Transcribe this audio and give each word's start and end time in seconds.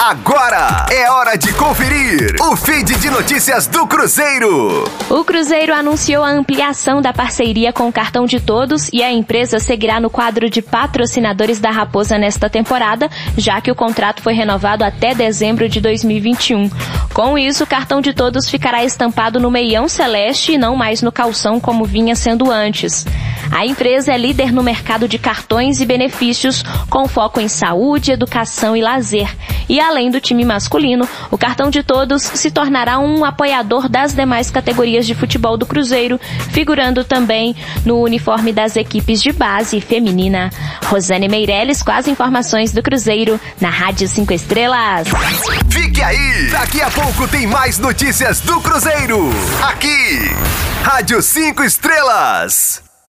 Agora 0.00 0.86
é 0.92 1.10
hora 1.10 1.36
de 1.36 1.52
conferir 1.54 2.36
o 2.40 2.54
feed 2.54 2.96
de 3.00 3.10
notícias 3.10 3.66
do 3.66 3.84
Cruzeiro. 3.84 4.84
O 5.10 5.24
Cruzeiro 5.24 5.74
anunciou 5.74 6.22
a 6.22 6.30
ampliação 6.30 7.02
da 7.02 7.12
parceria 7.12 7.72
com 7.72 7.88
o 7.88 7.92
Cartão 7.92 8.24
de 8.24 8.38
Todos 8.38 8.88
e 8.92 9.02
a 9.02 9.10
empresa 9.10 9.58
seguirá 9.58 9.98
no 9.98 10.08
quadro 10.08 10.48
de 10.48 10.62
patrocinadores 10.62 11.58
da 11.58 11.72
Raposa 11.72 12.16
nesta 12.16 12.48
temporada, 12.48 13.10
já 13.36 13.60
que 13.60 13.72
o 13.72 13.74
contrato 13.74 14.22
foi 14.22 14.34
renovado 14.34 14.84
até 14.84 15.16
dezembro 15.16 15.68
de 15.68 15.80
2021. 15.80 16.70
Com 17.12 17.36
isso, 17.36 17.64
o 17.64 17.66
Cartão 17.66 18.00
de 18.00 18.12
Todos 18.12 18.48
ficará 18.48 18.84
estampado 18.84 19.40
no 19.40 19.50
meião 19.50 19.88
celeste 19.88 20.52
e 20.52 20.58
não 20.58 20.76
mais 20.76 21.02
no 21.02 21.10
calção 21.10 21.58
como 21.58 21.84
vinha 21.84 22.14
sendo 22.14 22.52
antes. 22.52 23.04
A 23.50 23.66
empresa 23.66 24.12
é 24.12 24.18
líder 24.18 24.52
no 24.52 24.62
mercado 24.62 25.08
de 25.08 25.18
cartões 25.18 25.80
e 25.80 25.86
benefícios, 25.86 26.62
com 26.88 27.08
foco 27.08 27.40
em 27.40 27.48
saúde, 27.48 28.12
educação 28.12 28.76
e 28.76 28.80
lazer. 28.80 29.34
E 29.68 29.80
além 29.80 30.10
do 30.10 30.20
time 30.20 30.44
masculino, 30.44 31.08
o 31.30 31.36
cartão 31.36 31.70
de 31.70 31.82
todos 31.82 32.22
se 32.22 32.50
tornará 32.50 32.98
um 32.98 33.24
apoiador 33.24 33.88
das 33.88 34.14
demais 34.14 34.50
categorias 34.50 35.06
de 35.06 35.14
futebol 35.14 35.56
do 35.56 35.66
Cruzeiro, 35.66 36.20
figurando 36.50 37.04
também 37.04 37.54
no 37.84 38.00
uniforme 38.00 38.52
das 38.52 38.76
equipes 38.76 39.20
de 39.20 39.32
base 39.32 39.80
feminina. 39.80 40.50
Rosane 40.86 41.28
Meirelles 41.28 41.82
com 41.82 41.90
as 41.90 42.08
informações 42.08 42.72
do 42.72 42.82
Cruzeiro 42.82 43.40
na 43.60 43.68
Rádio 43.68 44.08
5 44.08 44.32
Estrelas. 44.32 45.08
Fique 45.68 46.02
aí! 46.02 46.48
Daqui 46.50 46.80
a 46.80 46.90
pouco 46.90 47.28
tem 47.28 47.46
mais 47.46 47.78
notícias 47.78 48.40
do 48.40 48.60
Cruzeiro. 48.60 49.30
Aqui, 49.62 50.30
Rádio 50.82 51.20
5 51.20 51.62
Estrelas. 51.62 52.87